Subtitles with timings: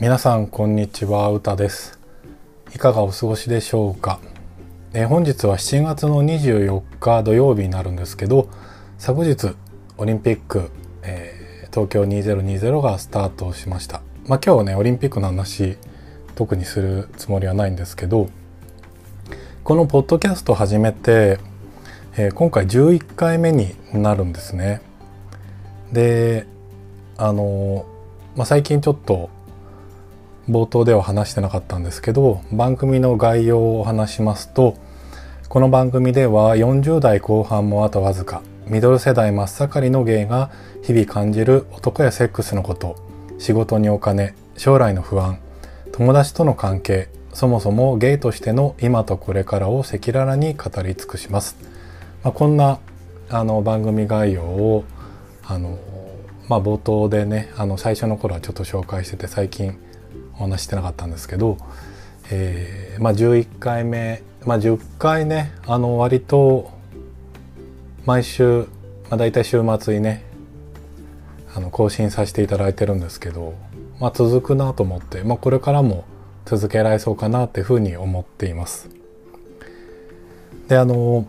[0.00, 1.30] 皆さんこんにちは。
[1.30, 2.00] 歌です。
[2.74, 4.18] いかがお過ごしでしょうか、
[4.92, 8.48] え本日は7月の24日土曜日になるんですけど
[8.98, 9.54] 昨日
[9.96, 10.72] オリンピック、
[11.04, 14.02] えー、東京2020がスタートしました。
[14.26, 15.76] まあ今日はねオリンピックの話
[16.34, 18.28] 特にするつもりはないんですけど
[19.62, 21.38] このポッドキャスト始めて、
[22.16, 24.82] えー、今回11回目になるんですね。
[25.92, 26.48] で
[27.16, 27.86] あの
[28.34, 29.30] まあ、最近ちょっと
[30.48, 34.76] 冒頭では話してなかったんですけど番組の概要を話しますと
[35.48, 40.50] この番組では40代後半もあとわずかミドル世代真っ盛りのゲイが
[40.82, 42.96] 日々感じる男やセックスのこと
[43.38, 45.38] 仕事にお金将来の不安
[45.92, 51.56] 友達との関係そもそもゲイとしての今とこれからを赤裸々に語り尽くします、
[52.22, 52.78] まあ、こんな
[53.30, 54.84] あの番組概要を
[55.42, 55.78] あの、
[56.48, 59.78] まあ、冒頭でねあの最初の頃はちょっと紹介してて最近
[60.38, 61.58] お話してなかったんですけど、
[62.30, 66.70] えー、まあ、11回目、まあ、10回ねあの割と
[68.04, 68.68] 毎週、
[69.10, 70.24] まあ、大体週末にね
[71.54, 73.54] あの更新させていただいてるんですけど、
[74.00, 76.04] まあ、続くなと思って、まあ、これからも
[76.44, 78.90] 続けられそうかなっていうふうに思っています。
[80.68, 81.26] であの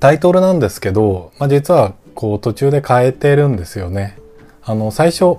[0.00, 4.18] タイトルなんですけど、まあ、実はこう途中で変えてるんですよね。
[4.62, 5.38] あの最初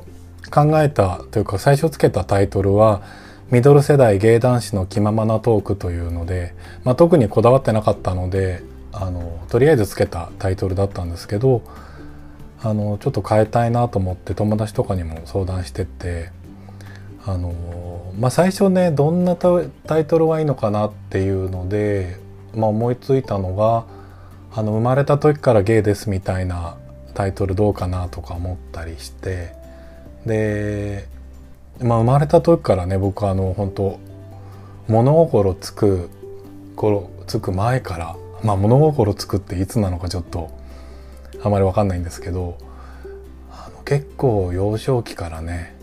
[0.53, 3.01] 考えたというか最初つけたタイトルは
[3.49, 11.63] ミドル世代芸男子の気ままなトークというので、まあ、特にこだわってなかったのであのとりあえずつけたタイトルだったんですけど
[12.61, 16.29] あのちょっと変えたいなと思って友達とかにも相談してって
[17.25, 22.17] あの、まあ、最初ねどんなタイトルがいいのかなっていうので、
[22.53, 23.85] まあ、思いついたのが
[24.55, 26.77] あの生まれた時からゲイですみたいな
[27.15, 29.62] タイトルどうかなとか思ったりして
[30.25, 31.07] で、
[31.81, 33.99] まあ、生まれた時からね僕はあの本当
[34.87, 36.09] 物心つく
[36.75, 40.51] 頃つく前からまあ物心つくっていつなのかちょっと
[41.43, 42.57] あまり分かんないんですけど
[43.51, 45.73] あの結構幼少期からね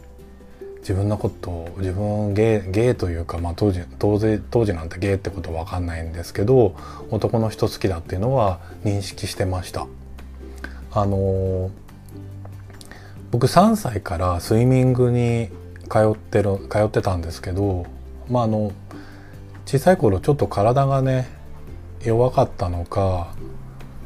[0.79, 6.75] 自分のことを自分ゲイというか、まあ、当時当時当時なんてゲイってことは分かんないんですけど
[7.11, 9.87] 男の人好きだっていうのは認識してました。
[10.93, 11.71] あの
[13.31, 15.51] 僕3歳からスイミングに
[15.89, 17.87] 通ってる通ってたんですけど
[18.29, 18.73] まああの
[19.67, 21.29] 小さい頃ちょっと体がね
[22.03, 23.35] 弱かったのか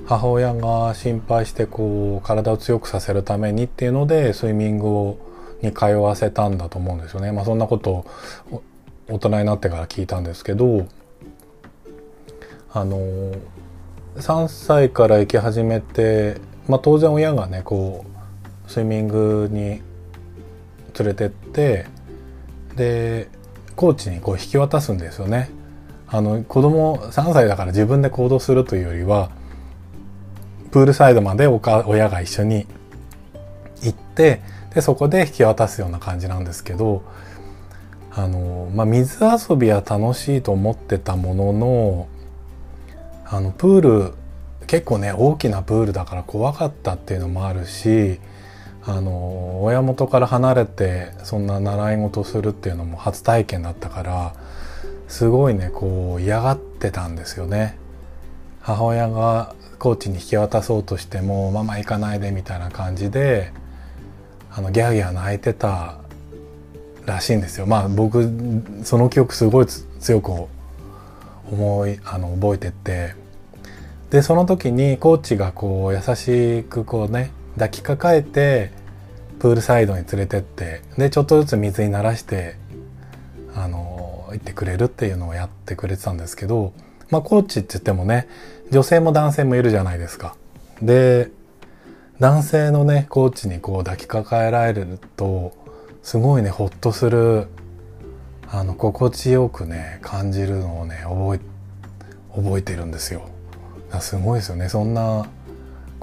[0.07, 5.19] 母親が心配してこう体を強くさせるためにっていうのでスイミングを
[5.63, 7.33] に通わせたんだと思うんですよね。
[7.33, 8.05] まあ、そんなこと
[8.51, 8.63] を
[9.09, 10.87] 大人になってから聞いたんですけど
[12.73, 12.99] あの
[14.17, 16.37] 3歳から行き始めて、
[16.69, 18.14] まあ、当然親がねこう
[18.67, 19.83] スイミングに
[20.99, 21.87] 連れてって
[22.77, 23.29] で
[23.77, 25.51] コーチにこう引き渡すんですよね。
[26.09, 29.31] あの子供3歳だから自分で行動するというよりは
[30.71, 32.67] プールサイドまでおか親が一緒に
[33.83, 34.41] 行って
[34.75, 37.03] でそこで引き渡すような感じなんですけど
[38.13, 42.09] あの、まあ、水遊びは楽しいと思ってたものの
[43.27, 44.15] あのプール
[44.67, 48.21] 結構ね大きなプールだから怖かったっていうのもあるし
[48.87, 54.35] あの親元から離れてそんな習い事するっていうのも初体験だったから
[55.09, 57.79] すごいねこう嫌がってたんですよね。
[58.61, 63.53] 母親がコーチに引き渡そうとしても「ママ行かないで」みたいな感じで
[64.55, 65.97] あのギャーギャー泣いてた
[67.07, 67.67] らしいんですよ。
[67.67, 68.31] まあ僕
[68.83, 70.33] その記憶すごい強く
[71.51, 73.15] 思いあの覚えてて
[74.11, 78.73] でその時にコーチがこう優しくこうね抱きかかえて
[79.39, 82.57] プールサイドに連れてってでちょっとずつ水に慣らして
[83.55, 86.73] あの行ってくれるっていうのをやってくれてたんですけど
[87.11, 88.29] まあコーチって言ってもね
[88.71, 90.37] 女性も男性もいるじゃないですか。
[90.83, 91.31] で
[92.19, 95.53] 男性のねコーチにこう抱きかかえられると
[96.03, 97.49] すごいねほっとする
[98.51, 101.41] あの心地よくね感じるのをね覚え
[102.35, 103.29] 覚えてるんですよ。
[104.01, 105.27] すごいですよねそんな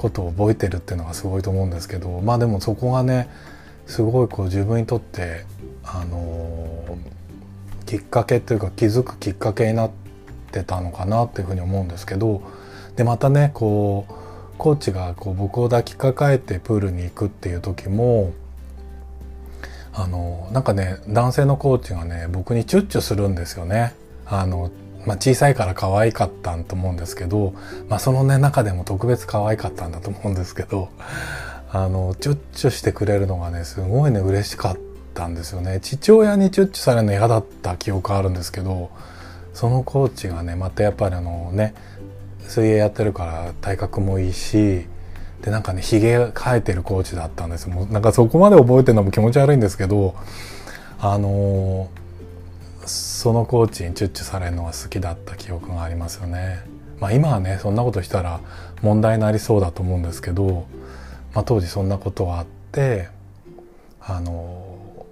[0.01, 3.29] ことを覚えてるっていうのがすごいと思うんですけどまあでもそこがね
[3.85, 5.45] すごいこう自分にとって
[5.83, 9.91] あのー、きっかけというか気づくきっかけになっ
[10.51, 12.41] てたのかなっていうふうに思うんですけど
[12.95, 14.13] でまたねこう
[14.57, 18.33] コーチがこう僕を抱きかかえてプールに行くっていう時も
[19.93, 23.93] あのなんかね男性のコーチがね僕にチュッチュするんですよね。
[24.25, 24.71] あの
[25.05, 27.53] まあ、小さいから可愛かったんと思うんですけど、
[27.89, 30.89] まあ、そのね中でも特別可愛かったんだと思うんですけど
[31.71, 34.77] あのチュッチュしてくれるのがねすごいね嬉しかっ
[35.11, 35.79] ったんですよね。
[35.81, 38.89] 父親にチュッチュされるの嫌だった記憶あるんですけど
[39.53, 41.75] そのコーチがねまたやっぱりあのね
[42.47, 44.85] 水泳やってるから体格もいいし
[45.41, 50.15] でなんかねひげ生えてるコーチだったんですもうなんかそこまで覚えてるのも気持ち悪いんですけど
[50.99, 52.00] あのー、
[53.21, 56.63] そのコーチにチュッチュされるのが好きだった記憶がありますよね。
[56.99, 58.39] まあ今はねそんなことしたら
[58.81, 60.65] 問題になりそうだと思うんですけど、
[61.35, 63.09] まあ、当時そんなことがあって
[63.99, 65.05] あの、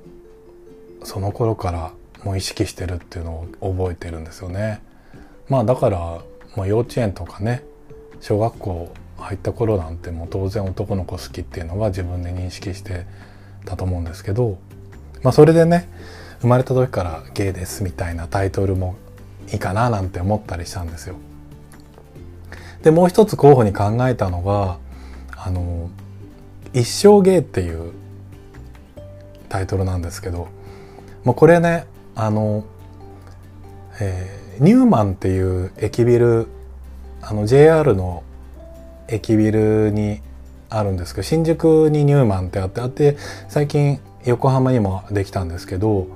[1.04, 4.82] その頃からもう意識してるっていうのを覚えてるんですよね。
[5.48, 6.00] まあだから
[6.56, 7.64] もう幼稚園とかね
[8.22, 13.06] 小学校入った頃なんてもう当然男の子好きっていうのが自分で認識して
[13.66, 14.58] たと思うんですけど、
[15.22, 15.88] まあ、それでね
[16.42, 18.96] 生まれた時からゲイですみたいなタイトルも
[19.52, 21.16] いいかななんて思ったりしたんですよ。
[22.84, 24.78] でもう一つ候補に考えたのが
[25.36, 25.90] あの
[26.74, 27.92] 「一生ゲイ」っていう
[29.50, 30.48] タイトルなんですけど
[31.24, 32.64] もうこれねあの、
[34.00, 36.48] えー、ニューマンっていう駅ビル
[37.22, 38.24] あの JR の
[39.10, 40.22] 駅ビルに
[40.70, 43.18] あるんですけど新宿にニューマンってあってあって
[43.50, 46.08] 最近横浜にもできたんですけど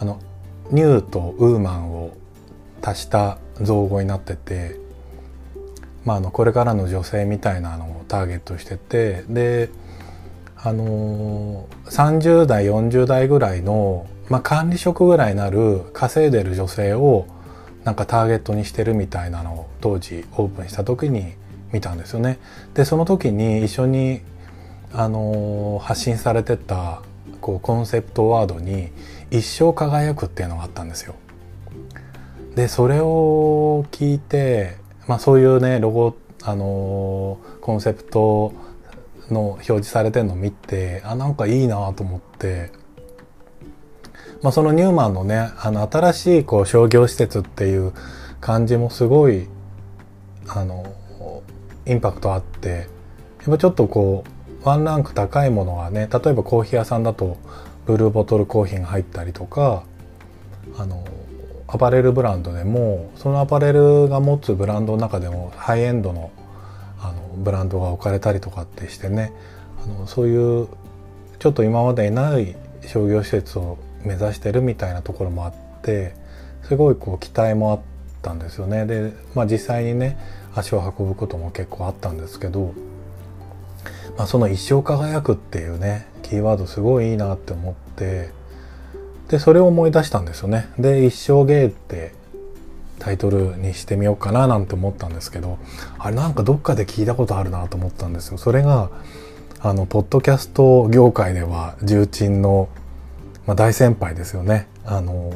[0.00, 0.20] あの
[0.70, 2.16] ニューとウーマンを
[2.82, 4.76] 足した造語になってて、
[6.04, 9.70] まあ、あのこれからの女性みたいなのをターゲットしててで
[10.56, 17.26] あのー、30代40代ぐらいの、まあ、管理職ぐらいになる稼いでる女性を
[17.84, 21.32] なんかターゲットにしてるみたいなのを当時オープンした時に
[21.72, 22.38] 見たんですよね。
[22.74, 24.20] でその時に一緒に
[24.92, 27.02] あの発信されてた
[27.40, 28.90] こうコンセプトワードに
[29.30, 31.14] 「一生輝く」っていうのがあったんですよ。
[32.54, 34.76] でそれを聞いて、
[35.06, 38.52] まあ、そういうねロゴあのコンセプト
[39.30, 42.72] の表示されてるのを見てあなんかいいなと思って、
[44.42, 47.92] まあ、そのニューマンのねあの新しいこう商業施設っていう
[48.40, 49.46] 感じもすごい
[50.48, 50.84] あの
[51.86, 52.86] インパクトあってやっ
[53.50, 57.36] ぱちょっとこうワンランク高いものがね例えばコーヒー屋さんだと
[57.88, 59.82] ブルーボトルコーヒーが入ったりとか
[60.76, 61.02] あの
[61.66, 66.30] アパレルブランドでもそのアパレルが持つブランドの中でもハイエンドの
[67.00, 69.32] あのブランドが置かれたりとかってしてね
[69.82, 70.68] あのそういう
[71.38, 72.56] ちょっと今までにない
[72.86, 76.14] 商業施設を目指してるみたいなところもあって
[76.64, 77.80] すごいこう期待もあっ
[78.20, 78.84] たんですよね。
[78.84, 80.18] で、まあ、実際にね
[80.54, 82.74] 足を運ぶことも結構あったんですけど、
[84.16, 88.30] まあ、その「一生輝く」っていうねキーワードすごいいいなって思って
[89.28, 90.68] でそれを思い出したんですよね。
[90.78, 92.12] で「一生芸」って
[92.98, 95.58] タイトルにしてみようかななんて思ったんですけど
[95.98, 98.38] あれなんかどっかで聞いたことあるなと思ったんですよ。
[98.38, 98.90] それが
[99.60, 102.68] あのポッドキャスト業界では重鎮の、
[103.46, 104.68] まあ、大先輩ですよね。
[104.84, 105.32] あの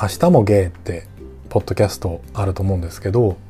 [0.00, 1.04] 明日もゲイって
[1.48, 3.36] ポッドキャストあると思うんですけど「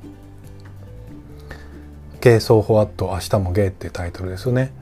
[2.27, 4.73] ゲイソーホワット明日もゲイ」ってタイトルですよね。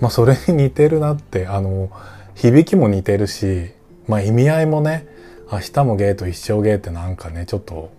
[0.00, 1.90] まあそれに似てるなってあの
[2.34, 3.72] 響きも似てるし、
[4.06, 5.06] まあ、意味合いもね
[5.50, 7.90] 明日もゲイと一生ゲイってなんかねちょっと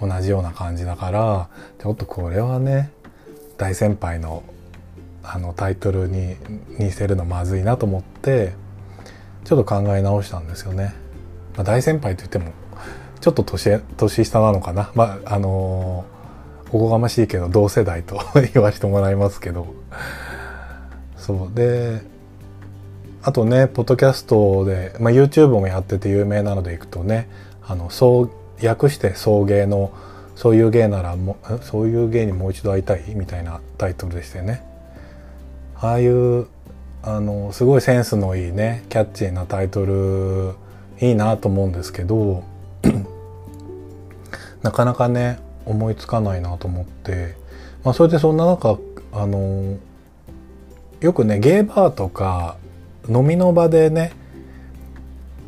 [0.00, 1.48] 同じような感じだから
[1.80, 2.90] ちょっとこれはね
[3.56, 4.42] 大先輩の
[5.22, 6.34] あのタイトルに
[6.76, 8.54] 似せるのまずいなと思って
[9.44, 10.92] ちょっと考え直したんですよね。
[11.54, 12.50] まあ、大先輩といっても
[13.20, 16.04] ちょっと年年下なのかなまああの
[16.72, 18.20] おこがましいけど同世代と
[18.54, 19.66] 言わせてもらいますけど。
[21.16, 21.54] そう。
[21.54, 22.00] で
[23.22, 27.28] あとねポッドキャストで、まあ、YouTube もやってて有名なのでいくとね
[27.66, 29.90] あのそう訳して送迎の
[30.36, 34.62] そういう芸ならもそういう芸にもう一度会いたいみたいなタイトルでしてね。
[35.78, 36.46] ああいう
[37.02, 40.54] あのすごいセンスのいいねキャッチーなタイトル
[41.00, 42.42] いいなと思うんですけど
[44.62, 47.36] なかなかね思いつかないなと思って、
[47.84, 48.78] まあ、それでそんな中
[49.12, 49.78] あの
[51.00, 52.56] よくねゲーバーとか
[53.08, 54.12] 飲みの場でね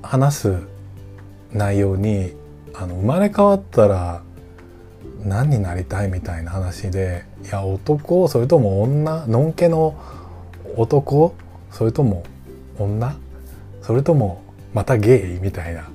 [0.03, 0.57] 話す
[1.53, 2.33] 内容に
[2.75, 4.23] あの生まれ変わったら
[5.25, 9.95] 何になりたいみたいな話でいや男それとも女のんけの
[10.77, 11.35] 男
[11.71, 12.25] それとも
[12.79, 13.17] 女
[13.83, 14.43] それとも
[14.73, 15.89] またゲイみたいな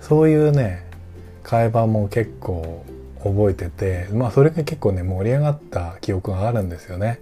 [0.00, 0.86] そういうね
[1.42, 2.84] 会話も結構
[3.22, 7.20] 覚えててまあそれが結構ね盛り上がった記憶があるんですよね。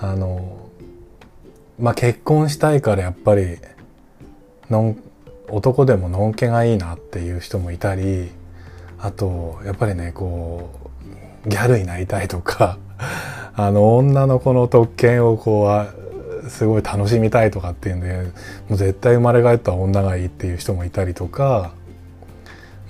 [0.00, 0.68] あの
[1.78, 3.58] まあ結婚したいからやっぱり
[4.70, 5.02] のん
[5.48, 8.30] 男でものんけがいいなっていう人もいたり
[8.98, 10.70] あとやっぱりねこ
[11.44, 12.78] うギャルになりたいとか
[13.56, 15.68] あの女の子の特権をこ
[16.44, 18.16] うすごい楽しみたいとかっていうんで
[18.68, 21.72] もう絶対生まれ変わった女がいいっていう人もいたりとか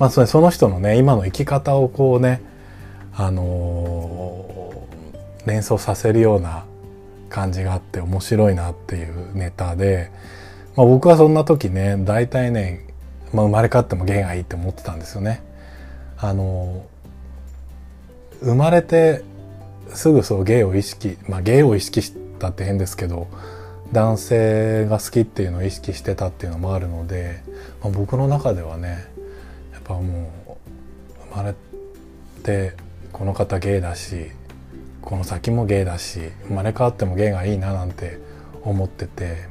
[0.01, 2.43] まあその人のね今の生き方をこうね
[3.15, 6.65] あのー、連想させるような
[7.29, 10.11] 感じがあって面白いなっていうネタで、
[10.75, 12.87] まあ、僕はそんな時ね大体ね、
[13.35, 15.43] まあ、生まれ変わっても芸がいいって思ってたんですよね。
[16.17, 19.23] あのー、生まれて
[19.91, 23.29] すぐそう芸を意識まあ芸を意識したって変ですけど
[23.93, 27.43] 男性が好きっていうのを意識してたっていうのもあるので、
[27.83, 29.10] まあ、僕の中ではね
[29.91, 30.53] ぱもう
[31.33, 31.55] 生まれ
[32.45, 32.75] て
[33.13, 34.31] この方ゲイだし
[35.03, 38.19] この先もゲイだし生まれ変わってもゲイがいいななんて
[38.63, 39.49] 思ってて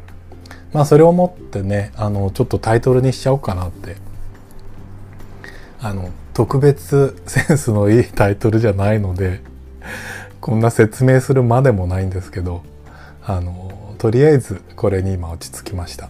[0.72, 4.10] まあそれを思ってねあのちょっとタイトルにしちゃおうかなって。
[5.82, 9.42] あの特別センスのいいタイトルじゃないので
[10.42, 12.64] こんな説明するまでもないんですけど
[13.24, 16.10] あのとりあえずこれに今落ち着きました。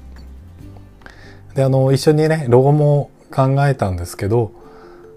[1.53, 4.51] であの一緒にねロゴも考えたんですけど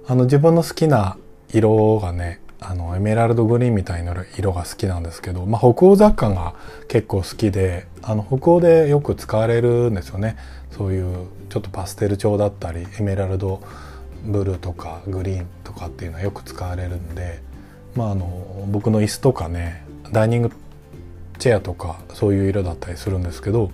[0.06, 1.16] あの自分の好きな
[1.52, 6.54] 色がねあのエメラルドグリーンみたいな色が好きなんですけど、まあ、北欧雑貨が
[6.88, 10.36] 結構好きであの北欧でよく使われるんですよね。
[10.70, 13.60] そういうちょっとパステル調だったりエメラルド
[14.24, 17.42] ブルーとかグリーンとかっていうのはよく使われるんで、
[17.94, 20.52] まあ、あの僕の椅子とかねダイニング
[21.38, 23.70] チェアとかそういう色だったりするんですけど、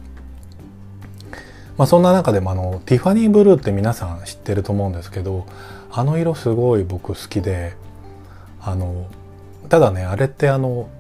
[1.79, 5.47] まあ、そんな中でもあのティファニーブルーって皆さん知ってると思うんですけど
[5.93, 7.75] あの色すごい僕好きで
[8.61, 9.07] あの
[9.69, 10.91] ただねあれってあの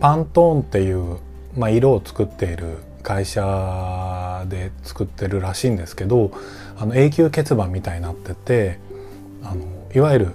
[0.00, 1.18] パントーンっていう、
[1.56, 6.30] まあ、色を作っている会社で作ってるらしいんですけど
[6.78, 8.78] あの永久欠番みたいになってて
[9.42, 10.28] あのいわゆる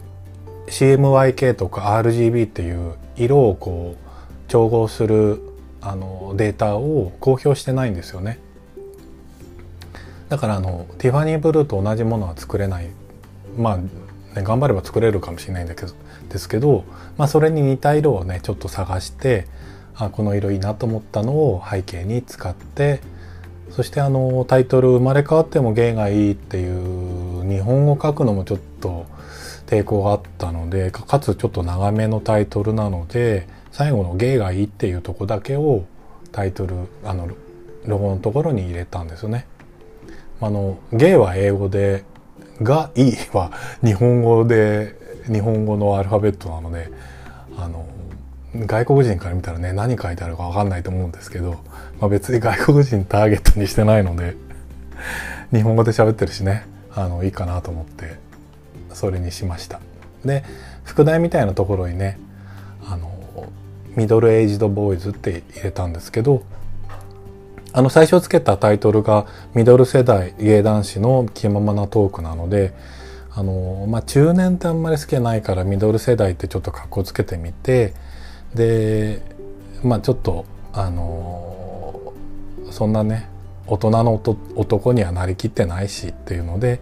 [0.68, 5.40] CMYK とか RGB っていう色をこう調合する
[5.80, 8.40] あのデータを公表してないんですよね。
[10.30, 12.90] だからあのティファニーブルーと同じものは作れない
[13.58, 13.90] まあ、ね、
[14.36, 15.94] 頑張れば作れるかもしれないんだけど
[16.30, 16.84] ですけど、
[17.18, 19.48] まあ、それに似た色をねちょっと探して
[19.96, 23.02] あこの色いいなと思ったのを背景に使って
[23.72, 29.06] そしてあのタイトル「生まれ変わっても芸がいい」っていう日本語書くのもちょっと
[29.68, 35.84] 抵抗があったのでかつちょっと長めのタイトルなので最後の「芸がいい」っていうとこだけを
[36.32, 37.30] タイトルあの
[37.86, 39.48] ロゴのところに入れたんですよね。
[40.42, 42.04] あの芸は英語で
[42.62, 43.52] 「がいい」は
[43.84, 44.96] 日本語で
[45.32, 46.90] 日本語のアルファベットなので
[47.58, 47.86] あの
[48.56, 51.60] 外国人から見たらね何書いてあるか分かんないと思うんですけど、
[52.00, 54.36] まあ、別に外国人ターゲットにしてないので
[55.52, 58.16] 日本語で喋ってるしねあのいいかなと思って
[58.94, 59.82] それにしました。
[60.24, 60.44] で
[60.84, 62.18] 副題みたいなところにね
[62.88, 63.12] あの
[63.96, 66.44] ミドルエイジドボーイズって入れたんですけど
[67.78, 72.74] あの最初つけたタイトルがミドル世代芸男子の気ままなトークなので
[73.32, 77.94] あのまあ中年ってあんまり好きじゃないからミドル世代ってちょっと格好つけてみて
[78.54, 79.22] で
[79.84, 82.14] まあちょっとあの
[82.72, 83.28] そんなね
[83.68, 84.14] 大人の
[84.56, 86.80] 男にはなりきってないしっていうので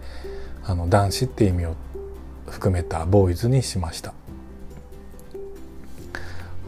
[0.64, 1.74] あの男子って意味を
[2.46, 4.14] 含めたボーイズにしました。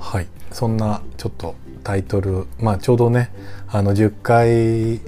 [0.00, 0.26] はい。
[0.50, 1.54] そんなちょっと
[1.87, 3.31] タイトルまあちょうどね
[3.69, 5.00] あの10回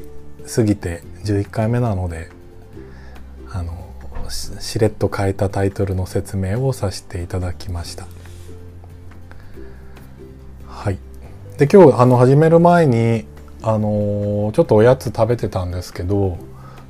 [0.48, 2.30] 過ぎて11回目なので
[3.50, 3.90] あの
[4.30, 8.06] しれっと変えたタイトルの説明をさせていただきました。
[10.68, 10.98] はい。
[11.56, 13.24] で今日あの始める前に
[13.62, 16.38] あのちょっとおやつ食べてたんですけど、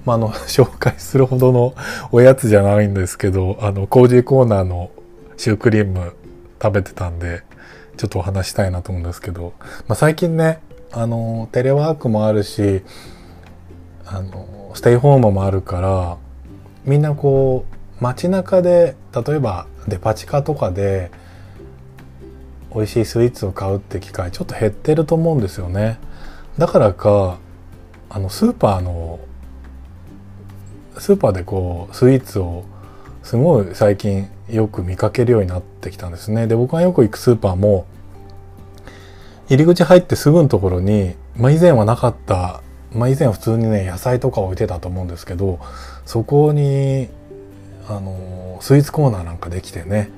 [0.04, 1.75] まあ、あの 紹介するほどの
[2.12, 4.90] おやつじゃないんですけどあのコージコーナーの
[5.38, 6.12] シュークリーム
[6.61, 7.42] 食べてたんで
[7.99, 9.52] ちょっとお話したいなと思うんですけど、
[9.88, 10.61] まあ、最近ね
[10.93, 12.83] あのテレワークもあるし
[14.07, 16.17] あのステイホームもあるから
[16.85, 21.11] みんなこう街中で例えばデパ地下とかで
[22.75, 25.99] 美味しいスイーツを買うって機会ちょっと減ってると思うんですよね。
[26.59, 27.38] だからか
[28.11, 29.19] あのスーパーの
[30.99, 32.64] スーパーでこうスイーツを
[33.28, 36.47] すごい最近よく見かけるようになってきたんですね。
[36.47, 37.85] で僕がよく行くスーパーも
[39.50, 45.58] 入り口入ってすぐのところに、まあ、以前はなかったまあ以前は普通にね野菜とか置いてたと思うんですけど
[46.06, 47.08] そこに
[47.87, 50.08] あのスイーツコーナーなんかできてね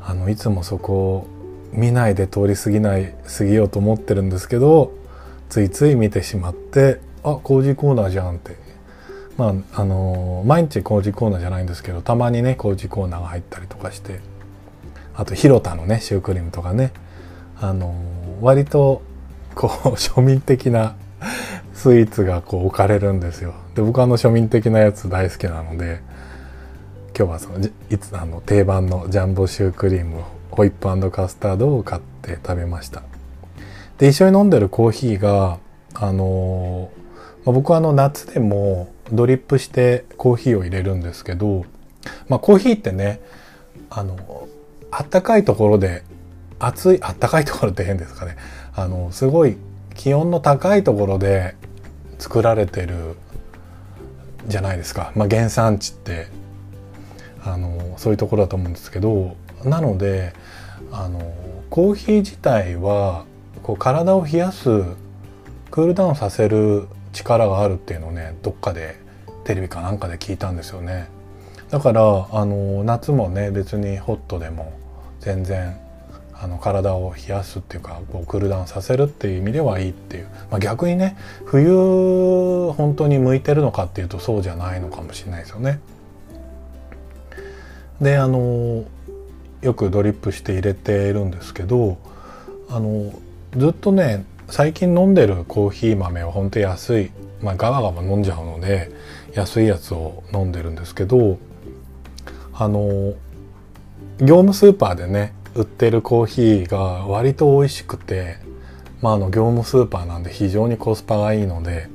[0.00, 1.26] あのいつもそこを
[1.72, 4.92] 見ないで通り過ぎない過ぎようと思ってるんですけど
[5.48, 8.69] ついつい見てしまってあ工事コーナーじゃんって
[9.40, 14.20] まああの毎日工事コーナーじゃないんですけどたまにね工事コーナーが入ったりとかして
[15.14, 16.92] あと広田のねシュークリームとかね
[17.58, 17.94] あの
[18.42, 19.00] 割と
[19.54, 20.94] こう 庶民的な
[21.72, 23.54] スイーツがこう置かれるんですよ。
[23.74, 26.02] で僕はあの庶民的なやつ大好きなので
[27.16, 30.20] 今日はそのいつあの定番のジャンボシュークリーム
[30.50, 33.02] ホイップカスタードを買って食べました。
[33.96, 35.58] で一緒に飲んでるコーヒーが
[35.94, 36.90] あの
[37.44, 41.64] まあ、僕はあの夏でもドリップしてコーヒーを入れるんですけど、
[42.28, 43.20] まあ、コーヒーってね
[43.90, 44.48] あの
[44.90, 46.02] あったかいところで
[46.58, 48.36] 暑いあったかいところって変ですかね。
[48.74, 49.56] あのすごい
[49.94, 51.54] 気温の高いところで
[52.18, 53.16] 作られてる
[54.46, 56.28] じゃないですか、まあ、原産地って
[57.44, 60.32] あのそういうところだと思うんですけどなので
[60.92, 61.20] あの
[61.70, 63.24] コーヒー自体は
[63.62, 64.84] こう体を冷やす
[65.70, 68.98] クールダウンさせる力があるっていうのをねどっかで
[69.50, 71.08] テレビかなんかで聞いたんですよね。
[71.70, 74.72] だからあの夏もね別にホットでも
[75.18, 75.76] 全然
[76.34, 81.16] あの体を冷やすっていうかこうクールダウンさせるっていう意味ではいいっていう、まあ、逆にね
[81.46, 85.80] 冬本当に向いてるのかっていうとそうじゃないのかもしれないですよね。
[88.00, 88.84] であの
[89.62, 91.98] よくドリップして入れているんですけど
[92.68, 93.12] あの
[93.56, 97.10] ずっとね最近飲んでるコーヒー豆は本当安い、
[97.42, 98.92] まあ、ガバガバ飲んじゃうので
[99.34, 101.38] 安いやつを飲んでるんですけど
[102.52, 103.14] あの
[104.18, 108.36] 業務スーパーでね売ってるコーヒーが割と美味しくて、
[109.00, 111.88] まあ、あの業務スーパーなんで非常にコスパがいいので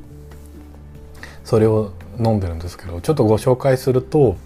[1.44, 4.38] それを飲んでるんですけどちょっとご紹介すると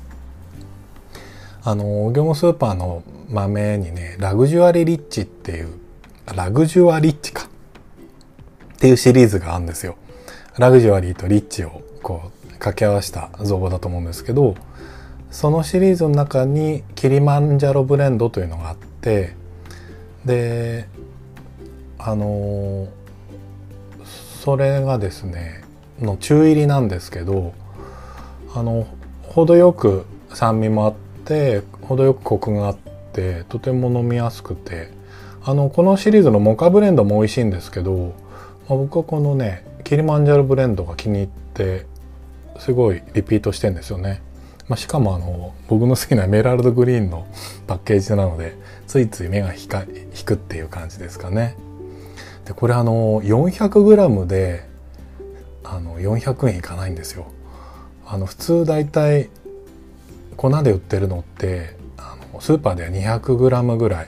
[1.64, 5.80] あの業務スーパーの豆にねラグジュアリリッチっていう
[6.36, 9.98] ラグジュアリッチかっていうシリーズがあるんですよ。
[10.58, 14.56] ラグジュアリーとリッチをこう掛け合わせた造語だと思うんですけど
[15.32, 19.36] そのシリーズの中にキリマンジャロブレンドというのがあって
[20.26, 20.88] で
[21.98, 22.88] あの
[24.44, 25.64] それがですね
[26.00, 27.54] の中入りなんですけど
[28.56, 28.88] あの
[29.24, 30.94] 程よく酸味もあっ
[31.26, 32.78] て程よくコクがあっ
[33.14, 34.92] てとても飲みやすくて
[35.44, 38.14] あのこのシリーズのモカブレンドも美味しいんですけど、
[38.68, 41.86] 僕はこのねキリマンジャロブレンドが気に入って
[42.60, 44.22] すごいリピートしてんですよね。
[44.68, 47.26] まあ、しかもあの僕の好きなエメラルドグリーンの
[47.66, 49.84] パッケージなのでついつい目が引か
[50.16, 51.56] 引くっていう感じですかね。
[52.46, 54.70] でこれあの 400g で
[55.64, 57.32] あの400円いかないんですよ。
[58.06, 59.30] あの普通だいたい
[60.36, 64.08] 粉で売ってるのってあのスーパーでは 200g ぐらい、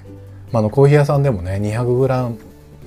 [0.52, 2.36] まあ、あのコーヒー屋さんでもね 200g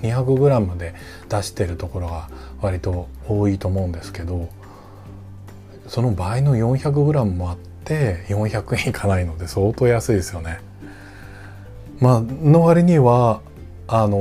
[0.03, 0.95] 200g で
[1.29, 2.29] 出してるところが
[2.61, 4.49] 割と多いと思うんですけど
[5.89, 10.61] その倍の 400g もあって400円いかないので相当安いですよね。
[12.01, 13.41] まあの割には
[13.87, 14.19] あの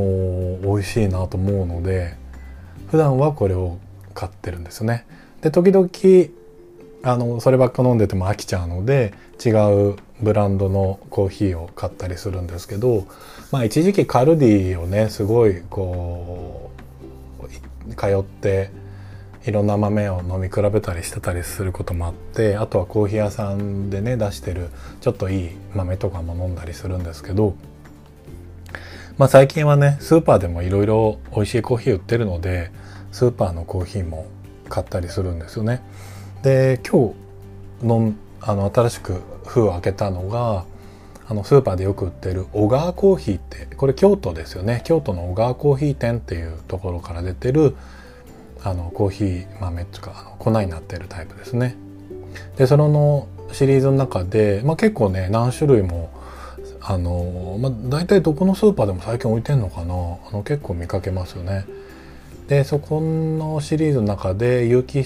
[0.62, 2.16] 美味しいなと思うので
[2.92, 3.80] 普段はこれを
[4.14, 5.06] 買ってるんですよね。
[5.42, 5.90] で時々
[7.04, 9.50] あのそればっか飲んでても飽きちゃうので違
[9.92, 13.06] うブランドのコーヒーを買ったりするんですけど
[13.52, 16.72] まあ一時期カルディをねすごいこ
[17.42, 18.72] う通って
[19.46, 24.70] いろんな豆を飲み比べたりしてたりすることもあってあとはコーヒー屋さんでね出してる
[25.02, 27.56] ちょっといい豆とかも飲んだりするんですけど
[29.18, 32.72] まあ最近はねスーパーでもいろいろ美味しいコーヒー売ってるので
[33.12, 34.28] スーパーのコーヒーも
[34.70, 35.84] 買ったりするんですよね。
[36.42, 37.14] で今
[37.82, 40.66] 日のあの新しく封を開けたのが
[41.28, 47.76] あのスーパーでよく売ってる小川コーヒーってこれ京都ですよね京都の小川コーヒー店っていうところから出てる
[48.64, 51.76] あのコーヒー豆っていうかあの粉になってるタイプですね。
[52.58, 56.10] でそのシリーズの中で、まあ、結構ね何種類も
[56.82, 61.66] あの、まあ、大体どこのスーパーでも最近置いてんのかなあの結構見かけますよね。
[62.48, 65.06] でそこのシリーズの中で有機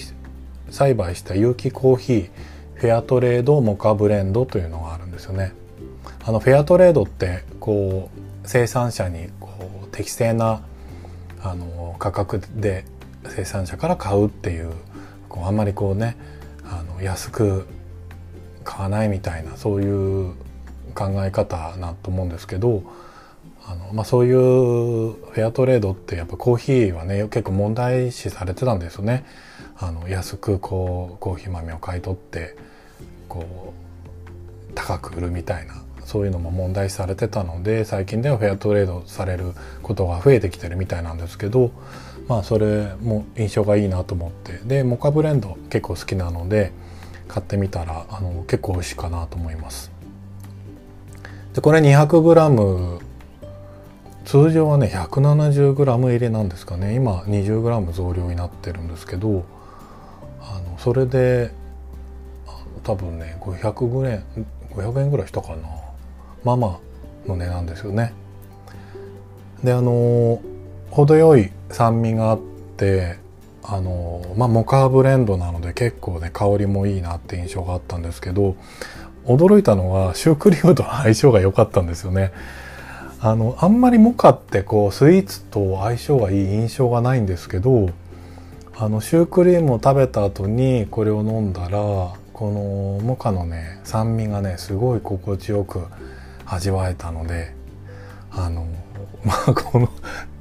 [0.70, 2.30] 栽培した有機コーヒー
[2.74, 5.52] フェアトレードモカブレンドというのがあるんですよね。
[6.24, 9.50] あのフェアトレードってこう生産者にこ
[9.84, 10.62] う適正な
[11.42, 12.84] あの価格で
[13.28, 14.72] 生産者から買うっていう
[15.28, 16.16] こうあんまりこうね
[16.64, 17.66] あの安く
[18.64, 20.34] 買わないみたいなそういう
[20.94, 22.82] 考え方なと思うんですけど
[23.66, 29.24] あの、まあ、そういうフェアトレードってやっぱコーヒーはね結構問題視されてたんですよね。
[29.80, 32.56] あの安くこうコーヒー豆を買い取って
[33.28, 41.70] こう高く売るみたいなそういうのも問題視されてたので最近ではフェアトレードされることが増えてきてるみたいなんですけど
[42.28, 44.58] まあそれも印象がいいなと思って。
[44.64, 46.72] でモカブレンド結構好きなので
[47.26, 49.90] 買ってみたらあの結構美味しいかなと思います。
[51.54, 53.00] でこれ 200g
[54.24, 56.94] 通常はね 170g 入りなんですかね。
[56.94, 59.44] 今 20g 増量になってるんですけど
[60.40, 61.50] あのそれで
[62.82, 64.24] 多分ね500円
[64.70, 65.68] 500円ぐらいしたかな。
[66.44, 66.78] まあま
[67.26, 68.12] あの値段ですよね。
[69.64, 70.40] であの
[70.90, 72.40] 程よい酸味があっ
[72.76, 73.18] て
[73.62, 78.56] あのまあモカブレンドなので結構ね香りもいいなって印象があったんですけど
[79.24, 82.32] 驚いたのはシュークリームとの相性が良かったんですよね。
[83.20, 87.90] あのあんまりモカってこうスイーツと相性がいい印象がないんですけど
[88.76, 95.84] あのシュークリームを食べた後にこれを飲んだらこのモカのね酸味がねすごい心地よく
[96.46, 97.54] 味わえたので
[98.30, 98.68] あの
[99.24, 99.88] まあこの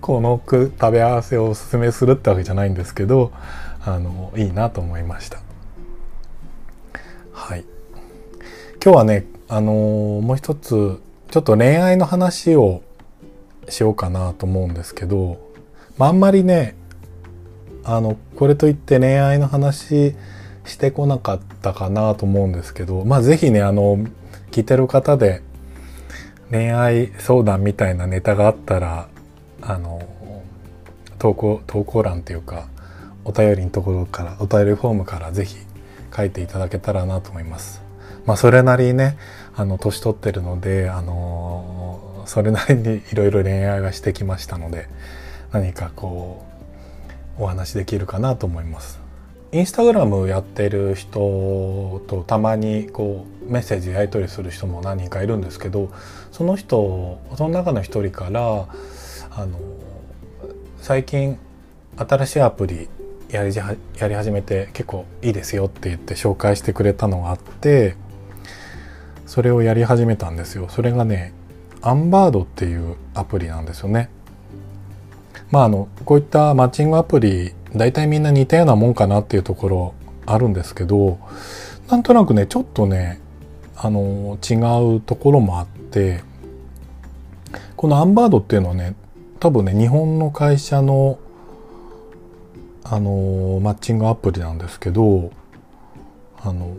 [0.01, 3.31] この食べ合わせをおすすめするってわけじゃないんですけど
[3.83, 5.39] あのいいなと思いました。
[7.33, 7.65] はい。
[8.83, 12.83] 今日はねあのもう一つちょっと恋愛の話を
[13.69, 15.39] しようかなと思うんですけど、
[15.97, 16.75] まあ、あんまりね
[17.83, 20.15] あのこれといって恋愛の話
[20.65, 23.97] してこなかったかなと思うんですけどまあ是非ねあの
[24.51, 25.41] 聞いてる方で
[26.51, 29.09] 恋愛相談みたいなネタがあったら
[29.61, 30.01] あの
[31.19, 32.67] 投稿投稿欄っていうか
[33.25, 35.57] お便りのところからお便りフォームから是非
[36.15, 37.81] 書いていただけたらなと思います。
[38.25, 39.17] まあそれなりにね
[39.55, 44.87] あの年取ってるのであのそれなりにいろいろ恋愛がしてきましたので
[45.51, 46.45] 何かこ
[47.39, 48.99] うお話できるかなと思います。
[49.53, 55.89] インスタグラムやってる人とたまにこうメッセージやり取りする人も何人かいるんですけど
[56.37, 58.67] その人その中の一人から
[59.31, 59.59] あの
[60.77, 61.39] 最近
[61.97, 62.89] 新しいアプリ
[63.29, 67.95] やりやり始めて結構いいですよって言って紹介してくれたのがあって
[69.25, 70.67] それをやり始めたんですよ。
[70.69, 71.33] それがね
[71.81, 74.11] アンバードっていうアプリなんですよね。
[75.49, 79.93] まああのこういったマッチングアプリ大体みんな似たようなもんかなっていうところ
[80.27, 81.17] あるんですけど
[81.89, 83.21] なんとなくねちょっとね
[83.79, 84.55] あの違
[84.95, 86.21] うところもあって
[87.75, 88.95] このアンバードっていうのはね
[89.39, 91.19] 多分ね日本の会社の
[92.83, 95.31] あのマッチングアプリなんですけど
[96.41, 96.73] あの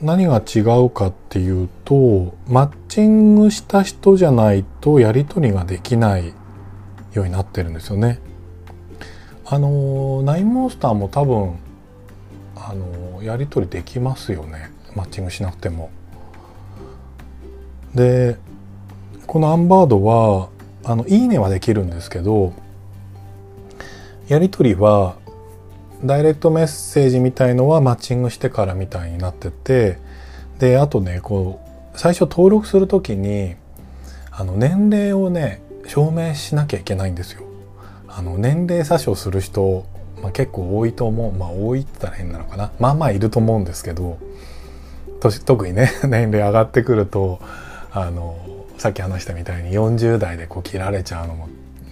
[0.00, 6.32] 何が違うかっていうとマッチングした人じゃないとやり取りができない
[7.12, 8.20] ようになってるんですよね。
[9.44, 11.58] あのナインモンスターも多分
[12.56, 15.90] あのやり取りできますよねマッチングしなくても。
[17.94, 18.36] で
[19.26, 20.48] このアンバードは
[20.84, 22.52] あのいいねはできるんですけど
[24.28, 25.16] やり取りは
[26.04, 29.98] ダイレクトメッセージみたいのはマッチングしてからみたいになってて
[30.58, 31.60] であとねこ
[31.94, 33.56] う最初登録する時に
[34.30, 37.42] あの年齢をね証明しなきゃいけないんですよ。
[38.08, 39.86] あの年齢詐称する人、
[40.22, 44.18] まあ、結構多いと思うまあ多いって言ったら変なのかなまあまあいると思うんですけど
[45.20, 47.40] 特にね 年齢上がってくると
[47.92, 48.36] あの
[48.78, 51.48] さっき話したみたいに40代でこう切られちゃうのも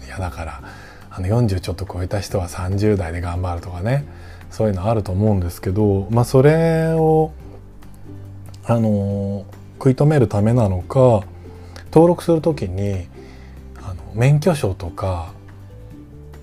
[0.06, 0.60] 嫌だから
[1.10, 4.04] あの40ちょっと超えた人は30代で頑張るとかね
[4.50, 7.32] そういうのあると思うんですけどまあそれを
[8.66, 9.44] あの
[9.78, 11.22] 食い止めるためなのか
[11.86, 13.06] 登録する時に
[13.82, 15.32] あの免許証とか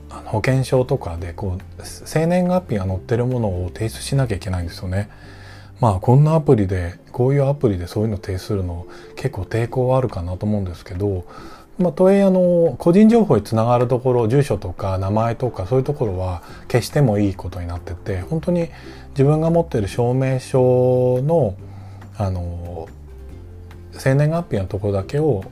[0.09, 5.09] 保険証とかでこう生年月日が載ってるものを提出しなきゃいけないんですよね。
[5.81, 11.25] まあこんなアプリでこういうアプリでそういうの提出するの結構抵抗はあるかなと思うんですけど
[11.79, 18.69] まあ、とはいえあの個人情報につながるところ住所とか名前とかそういうところは消してもいいことになってて本当に
[19.11, 21.55] 自分が持ってる証明書の
[22.17, 22.87] あの
[23.93, 25.43] 生年月日のところだけを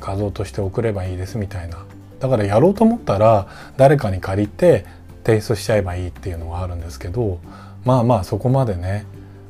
[0.00, 1.84] 画像として送ればいいですみたいな。
[2.20, 4.86] だからやろうと思ったら誰かに借りて
[5.24, 7.38] 提出しちゃえばいいっていうのがあるんですけど
[7.84, 9.04] まあまあそこまでね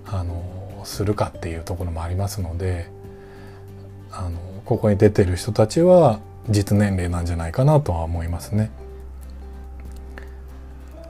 [0.07, 2.91] あのするかっていうところもありますので
[4.13, 8.71] あのここに出てる人たちは実年齢なんじゃないかなとは思いますね。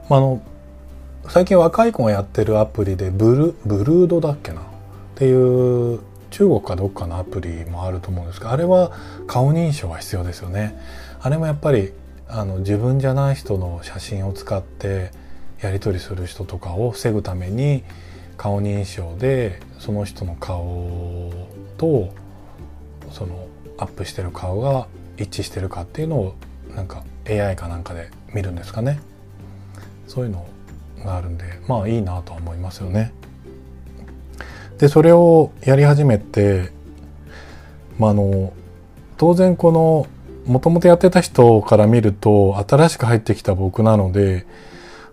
[0.09, 0.41] まあの
[1.27, 4.63] 最近若い子がやってるアプリでブルブルードだっけなっ
[5.15, 8.91] ていう中国かどっかのアプリもあると思うんですがあれは
[9.25, 10.77] 顔認証が必要ですよね。
[11.21, 11.93] あれもやっぱり
[12.27, 15.11] あの自分じゃない人の写真を使って
[15.61, 17.83] やり取りする人とかを防ぐために
[18.37, 21.31] 顔認証でその人の顔
[21.77, 22.13] と
[23.11, 26.35] そのアップしてる顔が一致してるかっていうのを
[26.75, 28.99] なんか AI かなんかで見るんですかね
[30.07, 30.45] そういうの
[31.03, 33.13] があるんでまあいいなとは思いますよね。
[34.77, 36.71] でそれをやり始めて、
[37.97, 38.51] まあ、あの
[39.17, 40.07] 当然この
[40.45, 44.45] もともとやってた人から見ると新しく入ってきた僕なので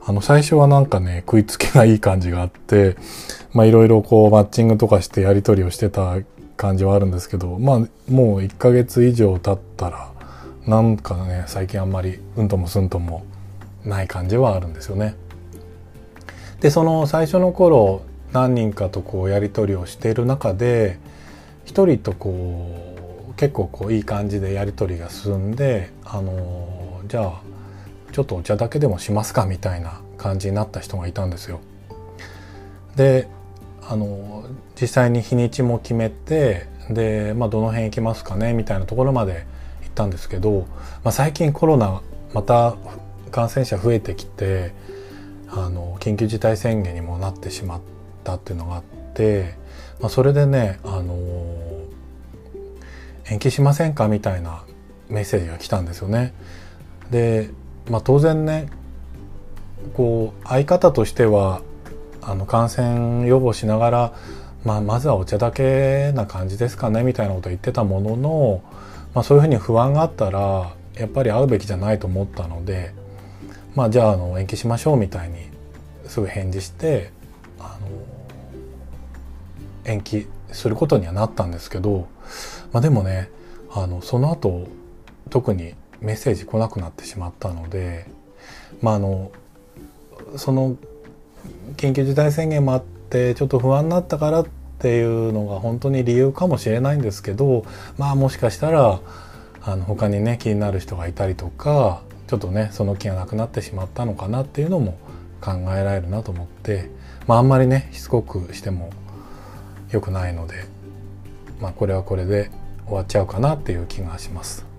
[0.04, 2.96] あの最初はなんかね食いつきがいい感じがあって
[3.52, 6.16] まあいろいろこうマッチングとかしてやり取りをしてた
[6.56, 7.78] 感じはあるんですけどまあ
[8.10, 10.12] もう1ヶ月以上経ったら
[10.66, 13.24] なんかね最近あんまりうんともすんとも
[13.84, 15.14] ない感じはあるんですよね。
[16.60, 20.98] でその最初の頃何人かとこうやり取りをしている中で
[21.64, 22.96] 一人とこ
[23.30, 27.40] う結構こういい感じでやり取りが進んであのじゃあ
[28.12, 31.60] ちょっとお茶だけでもしますかみたいな感じになった人がいたんですよ。
[32.96, 33.28] で
[33.82, 34.44] あの
[34.80, 39.46] 実際に日にちも決めてで、まあ、どの辺行きますかねみたいなところまで
[39.82, 40.66] 行ったんですけど、
[41.02, 42.02] まあ、最近コロナ
[42.34, 42.76] また
[43.30, 44.72] 感染者増えてきて
[45.48, 47.80] あの緊急事態宣言にもなってしまっ
[48.24, 48.82] たっていうのがあっ
[49.14, 49.54] て、
[50.00, 51.16] まあ、それでねあの
[53.30, 54.64] 延期しませんかみたいな
[55.08, 56.34] メッセージが来たんですよね。
[57.10, 57.50] で、
[57.88, 58.68] まあ、当然ね
[59.94, 61.62] こう相方としては
[62.20, 64.12] あの感染予防しながら、
[64.64, 68.62] まあ、まずはお茶だけな感じですかねみたいなこと言ってたものの、
[69.14, 72.94] まあ、そういうふうに不安があったらやっぱり会うべきじゃないと思ったので、
[73.74, 75.38] まあ、じゃああの延期しましょうみたいに
[76.06, 77.10] すぐ返事して
[77.58, 77.88] あの
[79.84, 82.08] 延期することにはなったんですけど、
[82.72, 83.30] まあ、でもね
[83.72, 84.68] あのその後
[85.30, 88.06] 特にメッセージ来なくなってしまったので、
[88.80, 89.32] まあ、あの
[90.36, 90.76] その
[91.76, 94.46] 緊急事態宣言もあってちょっと不安になったからっ
[94.78, 97.64] ていうのが本当に理由かもしれないんですけど
[97.98, 99.00] まあもしかしたら
[99.64, 104.98] あの他にね気になる人がいたりとかちょっとねその気がなくなってしまったのかなっていうのも
[105.40, 106.90] 考えられるなと思って、
[107.26, 108.90] まあ、あんまりねしつこくしても
[109.90, 110.64] 良くないので、
[111.60, 112.50] まあ、これはこれで
[112.86, 114.71] 終わっちゃうかなっていう気がします。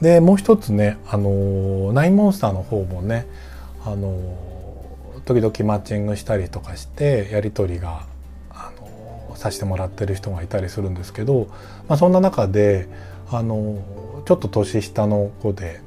[0.00, 3.26] でもう一つねあのナインモンスターの方もね
[3.84, 4.18] あの
[5.24, 8.06] 時々マッチングしたりとかしてやり取りが
[8.50, 11.48] あのさせてもらってる人がいたりするんですけど、
[11.88, 12.88] まあ、そんな中で
[13.30, 15.80] あのちょっと年下の子で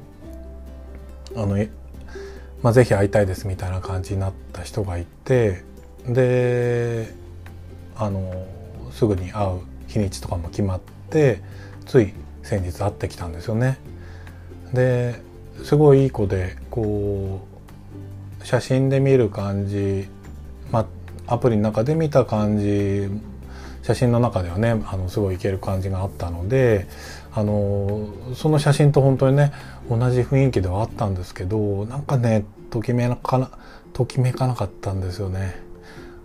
[1.36, 1.56] あの、
[2.62, 5.64] まあ、ぜひ会いたいですみたいな感じになった人がいて
[6.06, 7.12] で
[7.96, 8.46] あの
[8.92, 11.40] すぐに会う日にちとかも決まって
[11.86, 13.78] つい先日会ってきたんですよね。
[14.74, 15.20] で
[15.62, 17.40] すごいいい子でこ
[18.42, 20.08] う写真で見る感じ、
[20.70, 20.86] ま、
[21.26, 23.08] アプリの中で見た感じ
[23.82, 26.86] 写真の中ではねあのすごいいける感じがあったので
[27.32, 29.52] あのその写真と本当にね
[29.88, 33.50] 同じ雰囲気ではあったんですけどなんかねときめかな
[33.92, 35.62] ときめかなかったんですよね。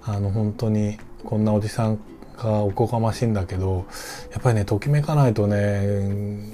[0.04, 2.00] あの本当にこんなおじさん
[2.38, 3.86] がおこがましいんだけど
[4.32, 6.50] やっぱりねときめかないとね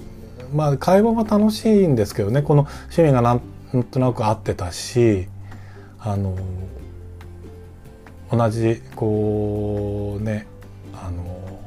[0.53, 5.27] まあ会話は楽しいんですけどねこの趣味がなんとなく合ってたし
[5.99, 6.37] あの
[8.31, 10.47] 同じこうね
[10.93, 11.59] あの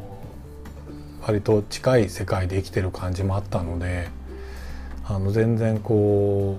[1.22, 4.08] 割と近い世界で生きてる感じもあったので
[5.04, 6.58] あの全然こ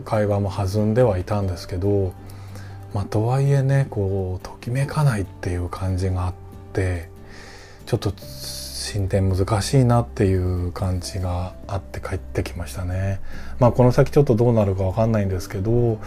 [0.00, 2.12] う会話も弾んではいたんですけど、
[2.94, 6.34] まあ、とはいえねこうときめかないっていう感じがあっ
[6.72, 7.08] て
[7.86, 8.12] ちょっと
[8.86, 13.20] 進展難しいなっていう感じがあって帰ってきましたね。
[13.58, 15.98] まあこの先ちょっとどうなるかわかんないんですけど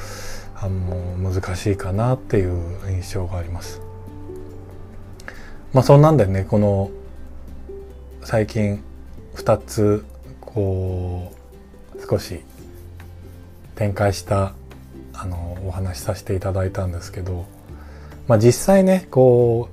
[0.55, 3.81] あの難しいかなっていう印象があります。
[5.73, 6.89] まあそんなんでねこの
[8.21, 8.81] 最近
[9.35, 10.05] 2つ
[10.39, 11.33] こ
[11.95, 12.39] う少し
[13.75, 14.53] 展開した
[15.13, 17.45] あのお話しさせていただいたんですけど、
[18.29, 19.67] まあ、実際ねこ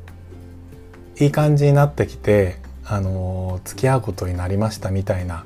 [1.21, 5.45] ういい感じになってきてあの付き合うことになりましたみたいな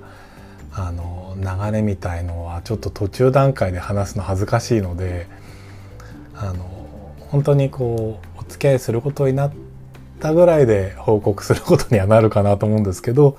[0.72, 5.26] あの流れみたいのはちょっと途中段階で話すの恥ずかしいので
[6.36, 9.52] あの本当にこうお付き合いすることになっ
[10.20, 13.36] たぐらいで報告することにはなるかなと思うんですけど、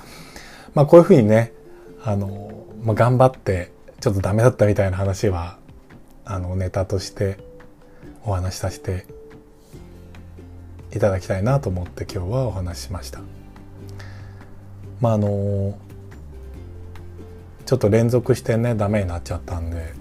[0.73, 1.53] まあ、こういうふうにね
[2.03, 5.57] あの、まあ、頑張ってちょっとダメだったみたいな話は
[6.25, 7.37] あのネタとして
[8.23, 9.05] お話しさせて
[10.95, 13.40] いただきたいなと思って今日はお話ししました。
[15.01, 15.77] まああの
[17.65, 19.93] ちょっと連続してねダメになっちゃったんで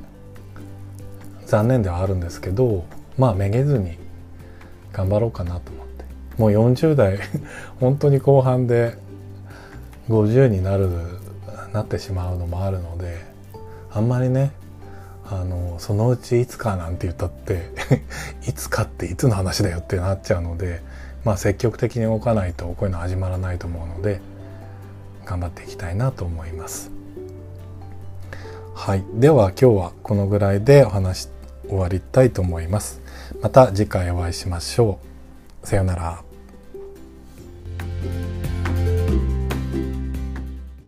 [1.46, 2.84] 残念ではあるんですけど
[3.18, 3.98] まあめげずに
[4.92, 5.90] 頑張ろうかなと思って。
[6.40, 7.18] もう40代
[7.80, 8.96] 本当に後半で
[10.08, 10.88] 50になる
[11.72, 13.18] なってしまうのもあるので
[13.92, 14.52] あんまりね
[15.28, 17.70] あのそのうちいつかなんて言ったって
[18.48, 20.82] いつかっていつの話だよってなっちゃうので
[21.24, 24.22] まあ積極的に動かないとこういうの始まらないと思うので
[25.30, 26.90] 頑張っていきたいなと思います。
[28.74, 31.28] はい、では今日はこのぐらいでお話
[31.68, 33.00] 終わりたいと思います。
[33.40, 34.98] また次回お会いしましょ
[35.62, 35.66] う。
[35.66, 36.24] さようなら。